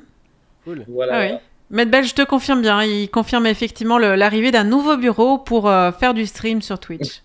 [0.66, 0.86] cool.
[0.90, 1.14] Voilà.
[1.16, 1.38] Ah oui.
[1.70, 5.94] Medbel, je te confirme bien, il confirme effectivement le- l'arrivée d'un nouveau bureau pour euh,
[5.94, 7.22] faire du stream sur Twitch.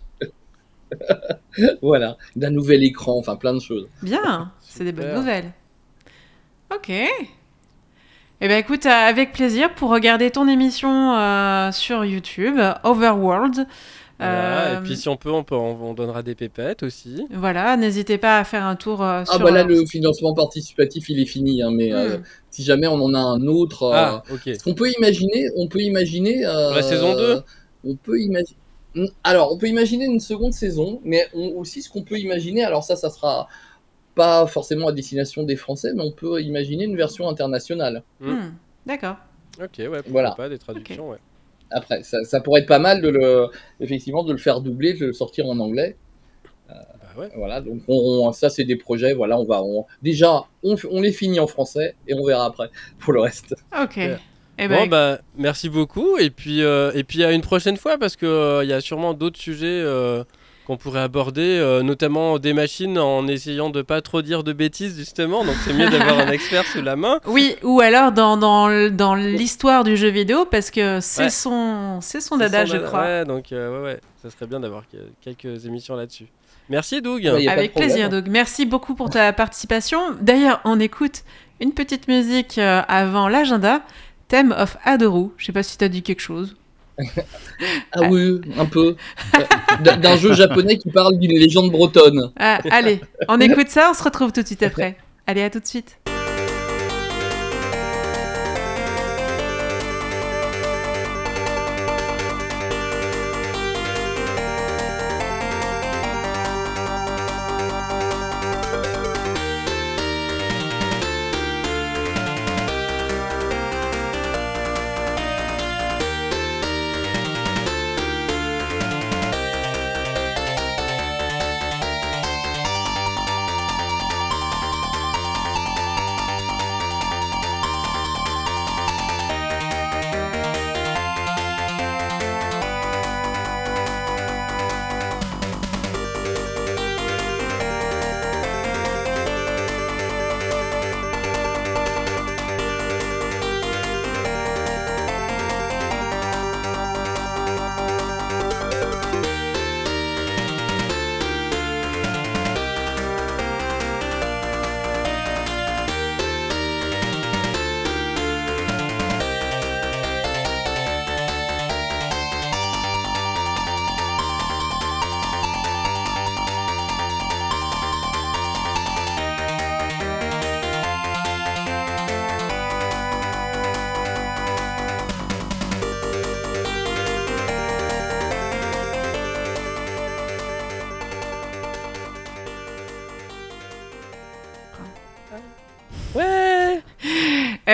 [1.82, 2.16] voilà.
[2.36, 3.88] D'un nouvel écran, enfin plein de choses.
[4.02, 5.52] Bien, c'est des bonnes nouvelles.
[6.74, 6.92] Ok.
[8.40, 13.66] Eh bien écoute, euh, avec plaisir pour regarder ton émission euh, sur YouTube, Overworld.
[14.18, 17.26] Voilà, Euh, Et puis si on peut, on, peut on, on donnera des pépettes aussi.
[17.30, 19.44] Voilà, n'hésitez pas à faire un tour euh, Ah sur...
[19.44, 22.22] bah là, le financement participatif, il est fini, hein, mais euh, Hmm.
[22.50, 24.48] si jamais on en a un autre, euh, Ah, ok.
[24.52, 27.42] ce qu'on peut imaginer, on peut imaginer euh, La saison 2?
[27.84, 28.58] On peut imaginer.
[29.24, 32.82] Alors, on peut imaginer une seconde saison, mais on- aussi ce qu'on peut imaginer, alors
[32.84, 33.48] ça, ça sera
[34.16, 38.02] pas forcément à destination des Français, mais on peut imaginer une version internationale.
[38.20, 38.48] hmm,
[38.86, 39.16] D'accord.
[39.62, 40.32] Ok, ouais, Voilà.
[40.32, 41.18] pas, des traductions, ouais.
[41.70, 43.46] Après, ça, ça pourrait être pas mal de le,
[43.80, 45.96] effectivement, de le faire doubler, de le sortir en anglais.
[46.68, 46.74] Bah
[47.18, 47.28] ouais.
[47.36, 47.94] Voilà, donc on,
[48.26, 49.12] on- ça c'est des projets.
[49.14, 52.70] Voilà, on va, on- déjà, on, on les finit en français et on verra après
[52.98, 53.54] pour le reste.
[53.80, 53.92] Ok.
[53.92, 54.20] Super.
[54.58, 56.16] Eh ben, Bon, bah, merci beaucoup.
[56.18, 59.12] Et puis, euh, et puis à une prochaine fois, parce qu'il il y a sûrement
[59.14, 60.24] d'autres sujets euh,
[60.66, 64.96] qu'on pourrait aborder, euh, notamment des machines, en essayant de pas trop dire de bêtises,
[64.96, 65.44] justement.
[65.44, 67.20] Donc, c'est mieux d'avoir un expert sous la main.
[67.26, 71.30] Oui, ou alors dans, dans, dans l'histoire du jeu vidéo, parce que c'est Ouais.
[71.30, 72.86] son, c'est son dada, son je dada.
[72.88, 73.00] crois.
[73.02, 76.26] Ouais, donc, euh, ouais, ouais, ça serait bien d'avoir que- quelques émissions là-dessus.
[76.68, 77.22] Merci, Doug.
[77.22, 80.00] Ouais, Avec plaisir, donc merci beaucoup pour ta participation.
[80.20, 81.22] D'ailleurs, on écoute
[81.60, 83.82] une petite musique euh, avant l'agenda,
[84.26, 85.28] Theme of Adoru.
[85.36, 86.56] Je sais pas si t'as dit quelque chose.
[87.92, 88.96] Ah oui, un peu.
[89.80, 92.32] D'un jeu japonais qui parle d'une légende bretonne.
[92.38, 94.96] Ah, allez, on écoute ça, on se retrouve tout de suite après.
[95.26, 95.98] Allez, à tout de suite.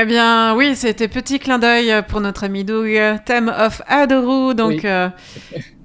[0.03, 2.89] Eh bien, oui, c'était petit clin d'œil pour notre ami Doug,
[3.25, 4.81] Theme of Adoru, donc Oui.
[4.85, 5.09] euh,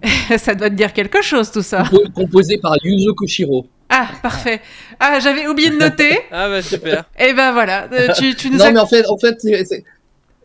[0.40, 1.84] ça doit te dire quelque chose tout ça.
[1.84, 3.68] Compo- Composé par Yuzo Koshiro.
[3.90, 4.60] Ah, parfait.
[5.00, 6.18] Ah, j'avais oublié de noter.
[6.32, 7.04] Ah bah super.
[7.20, 8.72] Et ben voilà, euh, tu, tu nous Non, as...
[8.72, 9.84] mais en fait, en fait, c'est-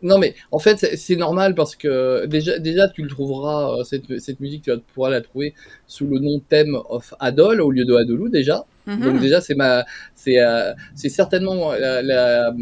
[0.03, 4.19] non, mais en fait, c'est- normal parce que déjà, déjà, tu le trouveras euh, cette,
[4.21, 5.55] cette musique, tu vas pouvoir la trouver
[5.87, 8.67] sous le nom Theme of Adol au lieu de Adolu déjà.
[8.87, 9.01] Mhm.
[9.05, 12.53] Donc déjà, c'est ma, c'est, euh, c'est certainement la, la,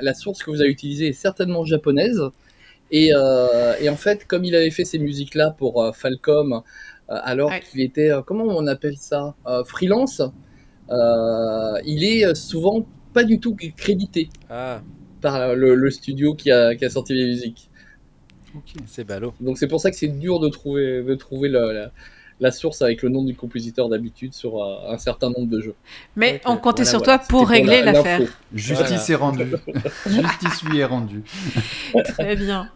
[0.00, 2.20] la source que vous avez utilisée est certainement japonaise.
[2.90, 6.58] Et, euh, et en fait, comme il avait fait ces musiques-là pour euh, Falcom, euh,
[7.22, 7.60] alors Ouais.
[7.60, 10.20] qu'il était, euh, comment on appelle ça, Euh, freelance,
[10.90, 14.82] euh, il est souvent pas du tout crédité Ah,
[15.20, 17.70] par le, le studio qui a, qui a sorti les musiques.
[18.86, 19.32] c'est ballot.
[19.40, 21.92] Donc c'est pour ça que c'est dur de trouver, de trouver la,
[22.40, 25.74] la source avec le nom du compositeur d'habitude sur euh, un certain nombre de jeux.
[26.16, 27.18] Mais on comptait Voilà, sur voilà.
[27.18, 28.20] toi pour régler la- l'affaire.
[28.54, 29.52] Justice est rendue.
[30.06, 31.22] Justice lui est rendue.
[32.04, 32.68] Très bien.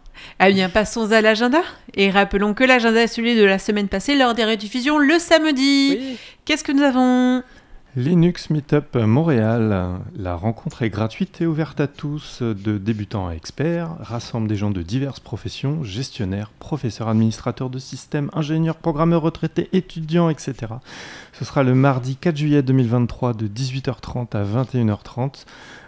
[0.44, 1.62] Eh bien, passons à l'agenda.
[1.94, 5.96] Et rappelons que l'agenda est celui de la semaine passée lors des rediffusions le samedi.
[5.98, 6.16] Oui.
[6.44, 7.42] Qu'est-ce que nous avons?
[7.96, 10.00] Linux Meetup Montréal.
[10.16, 14.72] La rencontre est gratuite et ouverte à tous, de débutants à experts, rassemble des gens
[14.72, 20.72] de diverses professions, gestionnaires, professeurs, administrateurs de systèmes, ingénieurs, programmeurs retraités, étudiants, etc.
[21.32, 25.44] Ce sera le mardi 4 juillet 2023 de 18h30 à 21h30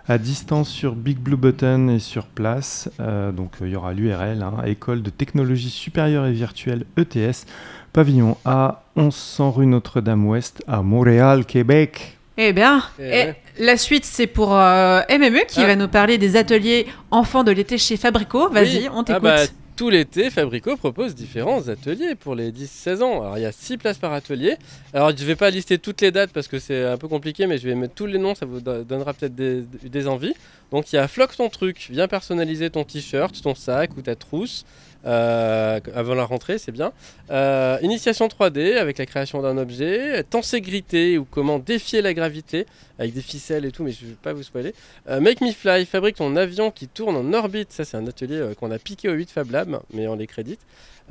[0.08, 2.88] à distance sur Big Blue Button et sur place.
[3.00, 7.44] Euh, donc euh, il y aura l'URL, hein, École de technologie supérieure et virtuelle ETS,
[7.92, 12.16] pavillon A, 1100 rue Notre-Dame-Ouest à Montréal, Québec.
[12.38, 13.40] Eh bien, Eh et ouais.
[13.58, 15.66] la suite, c'est pour euh, MME qui Ah.
[15.68, 18.48] va nous parler des ateliers enfants de l'été chez Fabrico.
[18.50, 18.88] Vas-y, Oui.
[18.92, 19.22] on Ah t'écoute.
[19.22, 19.36] bah,
[19.76, 23.20] tout l'été, Fabrico propose différents ateliers pour les 10-16 ans.
[23.22, 24.56] Alors il y a 6 places par atelier.
[24.94, 27.58] Alors je vais pas lister toutes les dates parce que c'est un peu compliqué, mais
[27.58, 30.34] je vais mettre tous les noms, ça vous do- donnera peut-être des, des envies.
[30.70, 34.16] Donc il y a Flock ton truc, viens personnaliser ton t-shirt, ton sac ou ta
[34.16, 34.64] trousse.
[35.06, 36.92] Euh, avant la rentrée, c'est bien.
[37.30, 40.22] Euh, initiation 3D avec la création d'un objet.
[40.24, 42.66] Tenségrité ou comment défier la gravité
[42.98, 44.74] avec des ficelles et tout, mais je ne vais pas vous spoiler.
[45.08, 47.72] Euh, Make Me Fly, fabrique ton avion qui tourne en orbite.
[47.72, 50.60] Ça, c'est un atelier qu'on a piqué au 8 Fab Lab, mais on les crédite.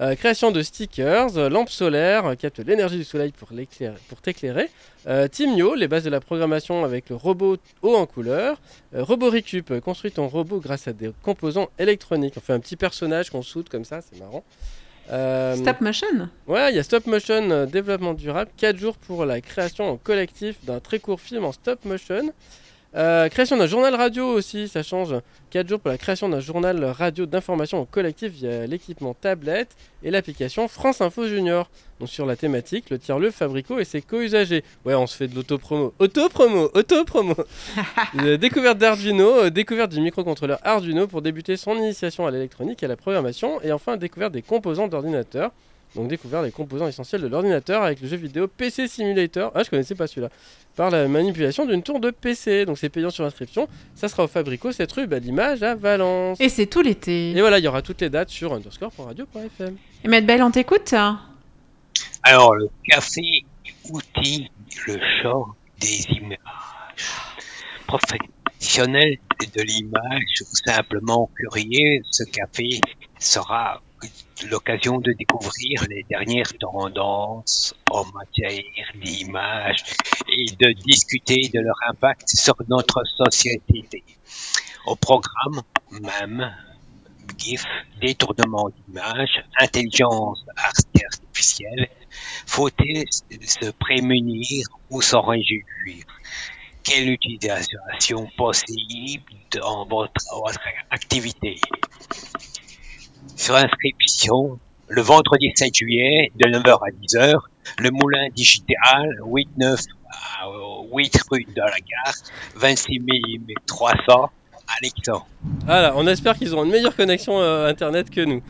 [0.02, 4.20] Euh, création de stickers, euh, lampes solaires, euh, capte l'énergie du soleil pour, l'éclairer- pour
[4.22, 4.70] t'éclairer.
[5.32, 8.60] Timio, les bases de la programmation avec le robot haut en couleur.
[8.94, 12.34] Roborecup, euh, construit ton robot grâce à des composants électroniques.
[12.38, 14.44] On fait un petit personnage qu'on soude comme ça, c'est marrant.
[15.08, 16.08] Stop motion.
[16.48, 20.56] Ouais, il y a Stop Motion Développement Durable, 4 jours pour la création en collectif
[20.66, 22.32] d'un très court film en stop motion.
[22.96, 25.16] Euh, création d'un journal radio aussi, ça change.
[25.50, 30.12] 4 jours pour la création d'un journal radio d'information en collectif via l'équipement tablette et
[30.12, 31.70] l'application France Info Junior.
[32.00, 34.64] Donc sur la thématique, le tiers-le Fabrico et ses co-usagers.
[34.86, 35.94] Ouais, on se fait de l'auto-promo.
[36.00, 37.36] Auto-promo, auto-promo
[38.40, 42.90] Découverte d'Arduino, euh, découverte du microcontrôleur Arduino pour débuter son initiation à l'électronique et à
[42.90, 43.62] la programmation.
[43.62, 45.52] Et enfin, découverte des composants d'ordinateur.
[45.96, 49.52] Donc découvert les composants essentiels de l'ordinateur avec le jeu vidéo PC Simulator.
[49.56, 50.30] Ah, je connaissais pas celui-là.
[50.76, 52.66] Par la manipulation d'une tour de PC.
[52.66, 53.68] Donc c'est payant sur inscription.
[53.96, 56.40] Ça sera au Fabrico, cette rue, bah, l'image à Valence.
[56.42, 57.32] Et c'est tout l'été.
[57.32, 59.76] Et voilà, il y aura toutes les dates sur underscore.radio.fm.
[60.04, 60.94] Et Maître Belle, on t'écoute
[62.24, 63.46] Alors, le café
[63.90, 64.52] outil
[64.88, 65.48] le champ
[65.80, 66.38] des images.
[67.88, 69.18] Professionnel
[69.56, 72.82] de l'image ou simplement curieux, ce café
[73.20, 73.82] sera
[74.44, 78.62] l'occasion de découvrir les dernières tendances en matière
[78.96, 79.84] d'image
[80.30, 84.04] et de discuter de leur impact sur notre société.
[84.86, 85.62] Au programme
[86.02, 86.54] même,
[87.38, 87.66] GIF,
[88.02, 91.90] détournement d'image, intelligence artificielle,
[92.46, 96.06] faut-il se prémunir ou s'en réjouir?
[96.84, 100.60] Quelle utilisation possible dans votre, votre
[100.92, 101.60] activité?
[103.36, 107.40] Sur inscription, le vendredi 7 juillet, de 9h à 10h,
[107.80, 110.48] le Moulin Digital, 8-9 à
[110.94, 112.14] 8 rue de la Gare,
[112.56, 113.02] 26
[113.66, 114.30] 300,
[114.80, 115.28] Alexandre.
[115.66, 118.42] Voilà, on espère qu'ils auront une meilleure connexion euh, internet que nous.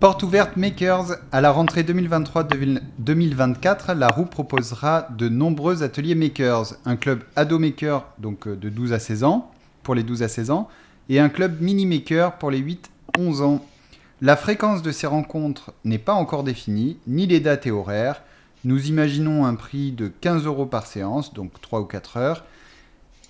[0.00, 1.16] Porte ouverte Makers.
[1.32, 6.74] À la rentrée 2023-2024, la roue proposera de nombreux ateliers Makers.
[6.84, 9.50] Un club Ado Maker, donc euh, de 12 à 16 ans,
[9.82, 10.68] pour les 12 à 16 ans,
[11.08, 12.60] et un club Mini Maker pour les
[13.16, 13.66] 8-11 ans.
[14.20, 18.22] La fréquence de ces rencontres n'est pas encore définie, ni les dates et horaires.
[18.64, 22.44] Nous imaginons un prix de 15 euros par séance, donc 3 ou 4 heures.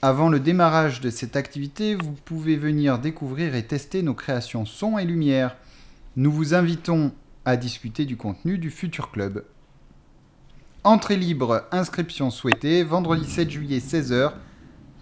[0.02, 4.98] Avant le démarrage de cette activité, vous pouvez venir découvrir et tester nos créations son
[4.98, 5.56] et lumière.
[6.16, 7.10] Nous vous invitons
[7.44, 9.44] à discuter du contenu du futur club.
[10.84, 14.32] Entrée libre, inscription souhaitée, vendredi 7 juillet 16h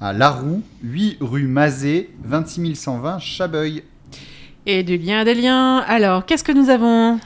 [0.01, 3.83] à Laroux, 8 rue Mazet, 26 120 Chabeuil.
[4.67, 5.79] Et du lien des liens.
[5.79, 7.19] Alors, qu'est-ce que nous avons?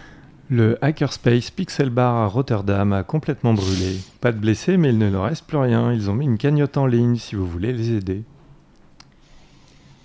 [0.49, 3.97] Le Hackerspace Pixel Bar à Rotterdam a complètement brûlé.
[4.21, 5.93] Pas de blessés, mais il ne leur reste plus rien.
[5.93, 8.23] Ils ont mis une cagnotte en ligne si vous voulez les aider.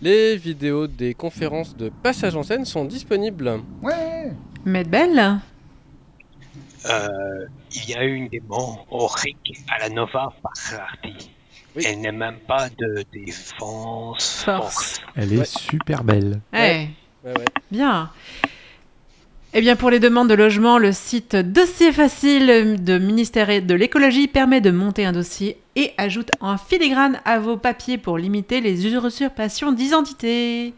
[0.01, 3.59] Les vidéos des conférences de passage en scène sont disponibles.
[3.84, 4.32] Ouais
[4.65, 5.39] Medbel
[6.89, 7.07] Euh,
[7.75, 11.29] il y a eu une démon horrique à la Nova Party.
[11.75, 11.84] Oui.
[11.88, 14.43] Elle n'est même pas de défense Force.
[14.43, 15.01] force.
[15.15, 15.45] Elle est Ouais.
[15.45, 16.41] super belle.
[16.51, 16.89] Ouais.
[17.24, 17.45] Ouais, ouais.
[17.72, 18.09] Bien.
[19.53, 24.28] Eh bien, pour les demandes de logement, le site Dossier Facile de ministère de l'écologie
[24.28, 28.86] permet de monter un dossier et ajoute un filigrane à vos papiers pour limiter les
[28.88, 30.74] usurpations d'identité.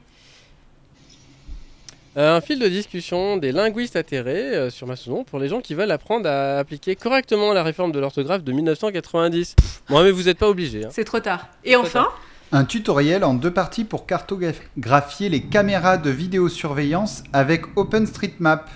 [2.18, 5.74] Euh, un fil de discussion des linguistes atterrés euh, sur Mastodon pour les gens qui
[5.74, 9.56] veulent apprendre à appliquer correctement la réforme de l'orthographe de 1990.
[9.90, 10.86] Bon, mais vous n'êtes pas obligés.
[10.86, 10.90] hein.
[10.92, 11.48] C'est trop tard.
[11.64, 12.08] Et enfin,
[12.56, 18.70] Un tutoriel en deux parties pour cartographier les caméras de vidéosurveillance avec OpenStreetMap.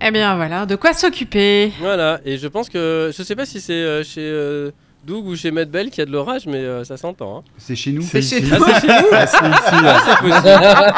[0.00, 1.72] eh bien voilà, de quoi s'occuper.
[1.80, 3.12] Voilà, et je pense que.
[3.14, 4.70] Je sais pas si c'est euh, chez euh,
[5.06, 7.38] Doug ou chez Medbel qu'il y a de l'orage, mais euh, ça s'entend.
[7.38, 7.42] hein.
[7.58, 8.42] C'est chez nous C'est chez.
[8.50, 10.94] Ah, chez nous Ah, c'est ici, là.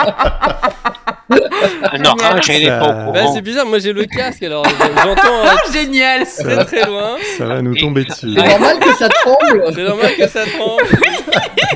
[1.31, 3.35] Un orage, elle est pas Bah, courant.
[3.35, 4.71] c'est bizarre, moi j'ai le casque alors euh,
[5.03, 7.17] j'entends euh, Ah, génial très très loin.
[7.37, 8.33] Ça va nous tomber dessus.
[8.35, 9.65] C'est normal que ça tremble.
[9.75, 10.83] C'est normal que ça tremble.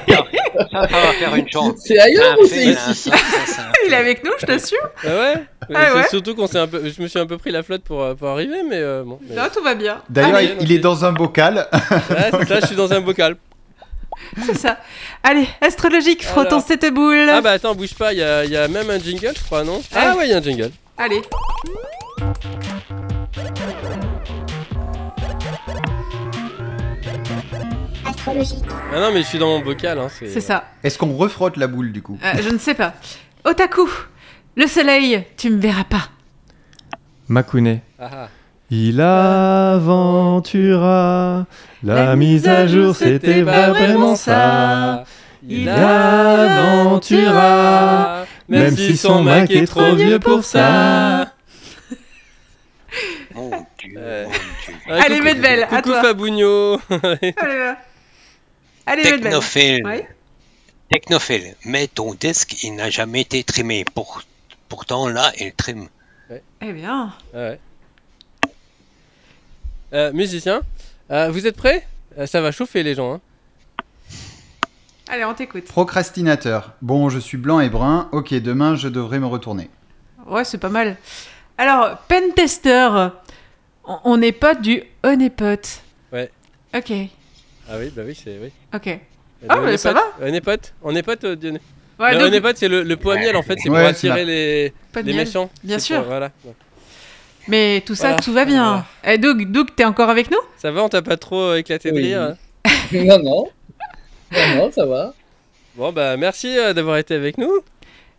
[0.09, 0.25] Ça,
[0.71, 1.75] ça va faire une chance.
[1.85, 3.17] C'est ailleurs ou c'est ici ça,
[3.87, 4.79] Il est avec nous, je t'assure.
[5.05, 6.83] Ah ouais, Ah C'est ouais Surtout qu'on s'est un peu.
[6.97, 9.19] Je me suis un peu pris la flotte pour, euh, pour arriver, mais euh, bon.
[9.29, 9.99] mais- Non, tout va bien.
[10.09, 11.67] D'ailleurs, il il est dans un bocal.
[11.73, 13.37] Ouais, c'est ça, je suis dans un bocal.
[14.47, 14.79] c'est ça.
[15.23, 16.65] Allez, astrologique, frottons Alors.
[16.67, 17.29] cette boule.
[17.31, 19.43] Ah bah attends, bouge pas, il y a, il y a même un jingle, je
[19.45, 19.83] crois, non?
[19.95, 20.19] Ah Allez.
[20.19, 20.71] ouais, il y a un jingle.
[20.99, 21.23] Allez.
[28.05, 28.57] Astrologie.
[28.93, 29.99] Ah non, mais je suis dans mon bocal.
[29.99, 30.65] Hein, C'est ça.
[30.83, 32.19] Est-ce qu'on refrotte la boule du coup?
[32.25, 32.95] Euh, je ne sais pas.
[33.45, 33.89] Otaku,
[34.57, 36.09] le soleil, tu me verras pas.
[37.29, 37.81] Makune.
[37.99, 38.29] Ah, ah.
[38.75, 39.03] Il
[39.83, 41.45] aventura.
[41.83, 45.05] La, mise à jour, c'était pas vraiment ça.
[45.47, 45.69] Il
[46.89, 51.35] aventura, même si son Mac est trop vieux pour ça.
[53.35, 54.25] Mon Dieu, Euh.
[54.25, 54.41] mon Dieu.
[54.89, 56.01] Allez, coucou- Medbel, à Coucou toi.
[56.03, 56.81] Fabugno.
[56.91, 57.77] Allez, va.
[58.87, 59.21] Allez, Medbel.
[59.23, 59.85] Technophile.
[59.87, 60.09] Ouais.
[60.91, 63.85] Technophile, mais ton disque, il n'a jamais été trimé.
[63.95, 64.23] Pour...
[64.71, 65.89] Pourtant, là, il trime.
[66.63, 67.13] Eh bien.
[67.35, 67.59] Ouais.
[69.93, 70.63] Euh, musicien,
[71.11, 71.87] euh, vous êtes prêts?
[72.19, 73.15] Euh, Ça va chauffer les gens.
[73.15, 73.21] Hein.
[75.09, 75.65] Allez, on t'écoute.
[75.65, 76.73] Procrastinateur.
[76.81, 78.09] Bon, je suis blanc et brun.
[78.13, 79.69] Ok, demain, je devrais me retourner.
[80.27, 80.97] Ouais, c'est pas mal.
[81.59, 82.89] Alors, Pentester,
[83.85, 85.83] on- on est pote du on est pote.
[86.13, 86.31] Ouais.
[86.75, 86.91] Ok,
[87.69, 88.51] Ah oui, bah oui, c'est oui.
[88.75, 88.99] ok.
[89.49, 90.03] Ah, on mais est ça potes.
[90.23, 90.73] On est potes.
[90.83, 91.25] On est potes.
[91.25, 91.59] euh, Dionne.
[91.99, 93.69] Ouais, le donc, on est potes, c'est le, le pot à miel en fait, c'est
[93.69, 95.51] Ouais, pour attirer les, pas les méchants.
[95.63, 95.99] Bien sûr.
[95.99, 96.31] pour- voilà.
[97.49, 98.23] Mais tout ça, Voilà.
[98.23, 98.85] tout va bien.
[99.05, 100.39] Eh, Doug, Doug, t'es encore avec nous?
[100.59, 102.03] Ça va, on t'a pas trop euh, éclaté de Oui.
[102.05, 102.37] rire hein?
[102.93, 103.45] Non, non.
[104.33, 105.13] Non, non, ça va.
[105.75, 107.51] Bon bah merci euh, d'avoir été avec nous.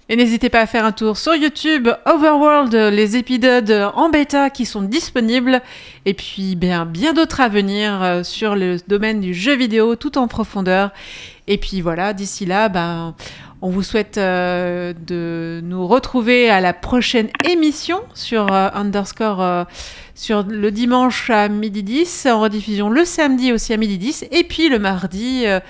[0.10, 4.66] Et n'hésitez pas à faire un tour sur YouTube, Overworld, les épisodes en bêta qui
[4.66, 5.62] sont disponibles,
[6.06, 10.18] et puis bien, bien d'autres à venir euh, sur le domaine du jeu vidéo tout
[10.18, 10.92] en profondeur.
[11.48, 13.16] Et puis voilà, d'ici là, ben,
[13.64, 19.64] on vous souhaite euh, de nous retrouver à la prochaine émission sur euh, Underscore euh,
[20.16, 24.44] sur le dimanche à midi 10, en rediffusion le samedi aussi à midi 10, et
[24.44, 25.62] puis le mardi euh,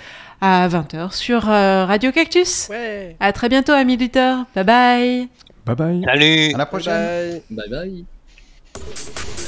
[0.41, 2.67] à 20h sur euh, Radio Cactus.
[2.71, 3.15] Ouais.
[3.19, 4.39] À très bientôt, amis auditeurs.
[4.55, 5.29] Bye bye.
[5.67, 6.01] Bye bye.
[6.03, 7.41] Salut À la prochaine.
[7.51, 7.69] Bye.
[7.69, 8.05] Bye
[8.73, 9.42] bye.